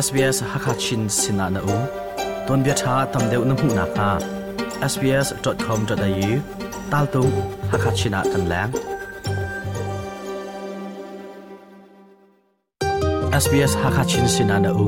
[0.00, 1.78] SBS Hakachin Sinana U
[2.46, 4.10] Ton bia tha tam deuh na hmu na kha
[4.92, 6.30] sbs.com.au
[6.92, 7.22] tal tu
[7.72, 8.72] Hakachina kan lang
[13.44, 14.86] SBS Hakachin Sinana U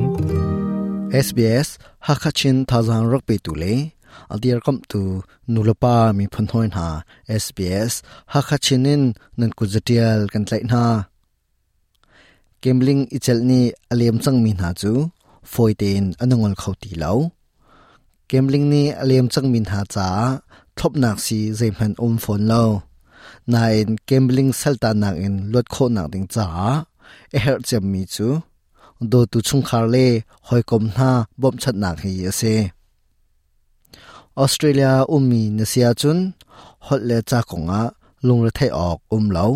[1.27, 1.69] SBS
[2.09, 3.75] Hakachin thazang rak pe tu le
[4.33, 5.03] aldir kam tu
[5.53, 6.89] nulapa mi phun hoin ha
[7.45, 7.93] SBS
[8.35, 9.03] Hakachinin
[9.39, 10.83] nan ku jatial kan tlai na
[12.63, 14.93] Kemling ichelni alem aliam chang mi na chu.
[15.53, 17.13] Foiten anungol khauti lo
[18.31, 20.09] Kemling ni alem chang min ha cha
[20.79, 22.65] thop nak si zeimhan um phone lo
[23.53, 26.47] nain Kemling salta nak in lot kho nak ding cha.
[27.37, 28.29] E her chem mi chu.
[29.11, 30.07] Do tu chung khar le
[30.49, 31.11] hoi kom na
[31.41, 32.55] bom chat nak hi ase
[34.43, 36.19] australia ummi nasia chun.
[36.87, 37.81] Hot le cha konga
[38.27, 39.47] lung re thai ok um lo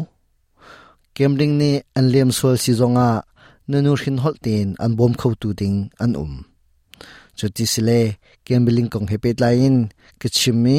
[1.17, 3.09] gambling ni an lem sol si zonga
[3.71, 6.33] nanu hin hol tin an bom khau tu ding an um
[7.39, 8.01] chuti sile
[8.47, 9.77] gambling kong hepet lain
[10.21, 10.79] kichimi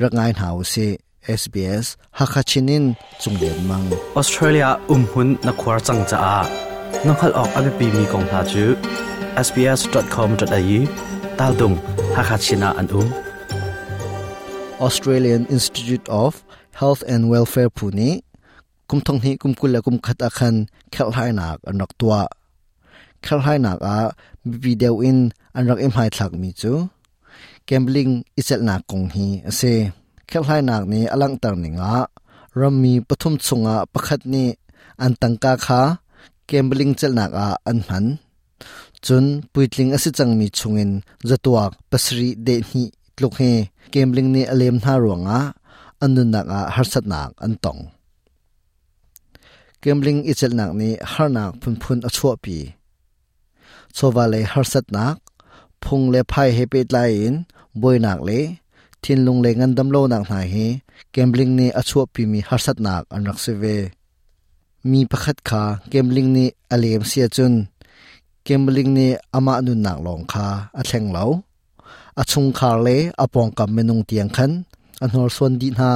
[0.00, 0.86] rangai hau se
[1.38, 1.86] SBS
[2.18, 2.84] hakachinin
[3.22, 3.86] chunglen mang
[4.20, 6.38] Australia umhun na khwar chang cha a
[7.06, 8.64] nokhal ok abi pi mi kong ha chu
[9.46, 10.80] sbs.com.au
[11.38, 11.76] tal dung
[12.16, 13.08] hakachina an um
[14.86, 16.32] Australian Institute of
[16.80, 18.10] Health and Welfare Pune
[18.88, 20.56] kum thong hi, kum kul kum khat akhan
[20.94, 22.22] khel hai nak anak tua.
[23.24, 23.98] Khel hai nak a,
[24.64, 25.18] video in
[25.56, 26.72] anrak em hai thlak mi chu.
[27.68, 29.72] Gambling isel na kong hi ase
[30.30, 31.94] khel hai nak ni alang tar ninga
[32.60, 34.44] rammi pathum chunga, pakhat ni,
[35.04, 35.82] an tangka kha.
[36.48, 38.06] Gambling chel nak a, an han.
[39.04, 40.90] Chun, puitling ase changmi chungin,
[41.28, 42.82] zatuak, pasri, de ni,
[43.16, 43.52] tluk he
[43.92, 45.38] gambling ni alem na ronga
[46.02, 47.80] anun nak a harsat nak, an tong.
[49.84, 52.56] Gambling ichel nak ni har nak phun phun a chua pi
[53.96, 55.16] chowa le har sat nak
[55.82, 57.32] phung le phai he pe lain
[57.80, 58.38] boi nak le
[59.02, 60.66] thin lung le ngan dam lo nak na hi
[61.14, 63.76] gambling ni a chua pi mi har sat nak an rak se ve
[64.90, 65.62] mi pakhat kha
[65.92, 66.44] gambling ni
[66.74, 67.54] alem sia chun
[68.46, 69.06] gambling ni
[69.36, 70.46] ama nu nak long kha
[70.80, 71.26] a thleng lo
[72.20, 74.52] a chung khar le apong kam menung tiang khan
[75.02, 75.90] an hor son di na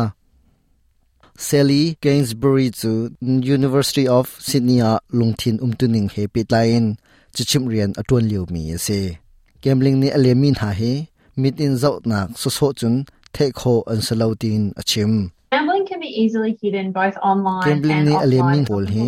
[1.41, 6.99] Sally Gainsbury chu University of Sydney a lungthin umtuning he pitlain
[7.32, 9.19] chichim rian atun liu mi ase.
[9.62, 13.98] Gambling ni alemin ha he mit in zau nak so so chun the kho an
[13.98, 15.31] salautin achim.
[15.53, 19.06] Gambling can be easily hidden both online gambling ni alemin bol he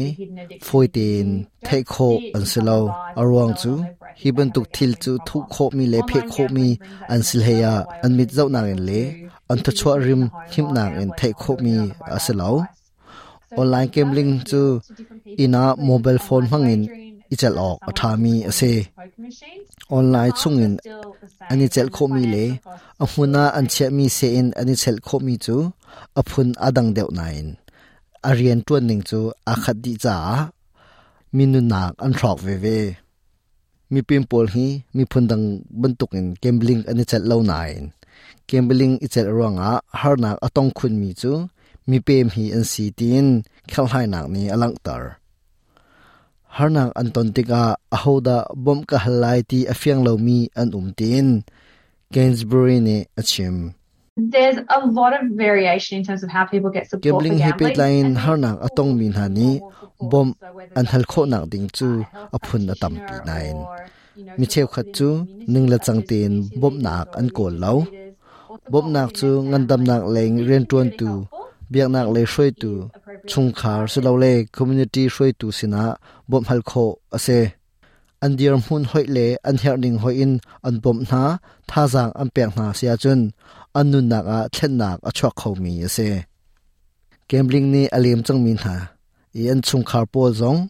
[0.62, 3.84] foitin the kho an salau arwang chu
[4.22, 6.68] ฮิบันตุกทิลจูทุกโคมีเลเพโคมี
[7.10, 7.66] อันสิลเฮีย
[8.02, 8.92] อันมิดเจ้านางเอ็นเล
[9.50, 10.22] อันทชัวริม
[10.52, 11.76] หิมนางเอ็นเทโคมี
[12.12, 12.50] อาเซลา
[13.56, 14.62] ออนไลน์เกมลิงจู
[15.40, 16.80] อินาโมบายโฟนพังอิน
[17.30, 18.60] อิจัลออกอัฐามีอเซ
[19.92, 20.72] ออนไลน์ซุ่งอิน
[21.50, 22.36] อันอิเจลโคมีเล
[23.02, 25.56] อหุนาอันเชมีเซอินอันอิเจลโคมีจู
[26.18, 27.46] อพุนอดังเดียวนายน
[28.26, 30.16] อเรียนตัวหนึ่งจูอาคดีจ้า
[31.36, 32.66] มินุนักอันทรอกเวเว
[33.94, 35.52] hiban tuk thil chu thu kho mi le phe kho mi an sil heya an
[35.52, 35.52] mit zau na le an tha chwa rim him nang en the kho mi asalau
[35.52, 35.52] online gambling chu ina mobile phone hangin ichal ok athami ase online chungin ani chel
[35.52, 35.52] kho mi le ahuna an che mi se in ani chel kho mi chu aphun
[35.52, 35.54] adang deuh nain arian tuan ning chu akhat di cha minu nak an throk ve
[35.54, 37.84] ve mi pim pol hi, mi phundang bantuk in gambling ani chal lo nain
[38.50, 41.48] gambling ichel ronga har nak atong khun mi chu.
[41.86, 45.18] Mi pem hi an si tin, khel hai nak ni alang tar.
[46.54, 50.92] Har nak an ton tika ahoda bom ka halai ti afyang lo mi an um
[50.98, 51.42] tin.
[52.14, 53.79] Gainsbury ne achim
[54.16, 57.38] There's a lot of variation in terms of how people get support gambling.
[57.38, 57.52] hi
[57.88, 59.60] and har people atong min support
[60.00, 60.34] bom
[60.76, 62.04] an hal kho nak ding chu
[62.36, 63.56] aphun atam pi practitioner nain
[64.38, 65.08] mi cheu khat chu
[65.52, 67.74] ning la chang tin bom nak an kol lo
[68.72, 71.10] bom nak chu ngan dam nak leng ren tuan tu
[71.72, 72.72] biak nak le shroi tu
[73.30, 75.84] chung khar se lo le community shroi tu sina
[76.30, 76.84] bom hal kho
[77.16, 77.40] ase
[78.24, 80.32] an dir mun hoi le an her ning hoi in
[80.66, 81.22] an bom na
[81.70, 83.20] tha jang an pek na sia chun
[83.78, 85.50] an nun a thlen nak a chok kho
[85.86, 86.08] ase.
[87.28, 88.76] Gambling ni alem chang min ha
[89.40, 90.60] i an chung khar po zong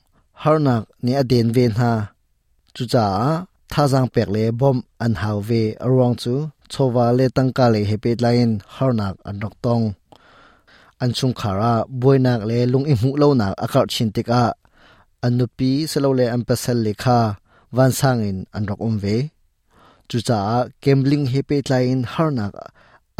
[0.42, 1.92] har nak ni aden den ven ha
[2.74, 3.06] chu cha
[3.72, 6.34] tha jang pek le bom an haw ve arong chu
[6.72, 9.86] chowa le tangka le hepe line har nak an nok tong.
[11.02, 14.42] An chung khara boinak le, lung i mu lo nak, akar chin tika
[15.24, 17.18] an nupi, selo le, an pasal le kha,
[17.76, 19.16] van sang in an rok um ve.
[20.08, 20.38] Chu cha
[20.82, 22.52] gambling hepe line har nak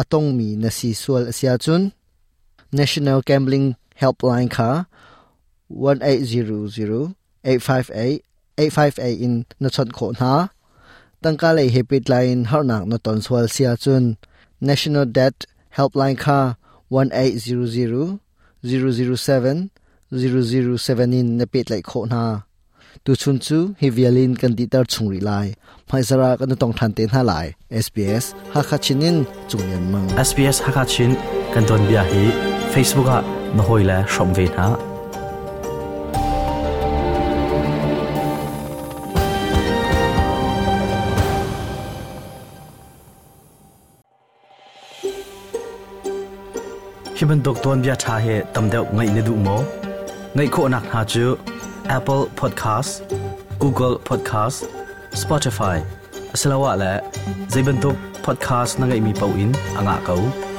[0.01, 1.83] atong mi na si sual asia chun
[2.81, 3.67] national gambling
[4.01, 4.71] helpline kha
[5.69, 7.15] 1800
[7.45, 8.25] 858
[8.57, 10.33] 858 in na chon kho na
[11.23, 14.05] tangka le happy line har nak na ton sual sia chun
[14.69, 15.37] national debt
[15.77, 16.41] helpline kha
[16.91, 18.19] 1800
[18.65, 19.71] 007
[20.13, 22.23] 007 in na pet lai kho na
[23.05, 25.47] tu chun chu hi violin kan ti tar chungri lai.
[25.89, 27.47] Phai zara kan tong than te na lai.
[27.85, 29.17] SBS ha kha chinin
[29.49, 30.09] chung yan mang.
[30.29, 31.11] SBS ha kha chin
[31.55, 32.25] kan ton bia hi.
[32.73, 33.19] Facebook a
[33.57, 34.67] na hoi la shom ve na
[47.17, 49.57] himen dokton bia tha he tamdeu ngai ne du mo.
[50.35, 51.27] Ngai kho nak ha chu.
[51.91, 53.03] Apple Podcast,
[53.59, 54.65] Google Podcast,
[55.11, 55.83] Spotify.
[56.33, 56.93] Asalawa la
[57.49, 60.50] zaibantuk podcast na ngai mi pau in à anga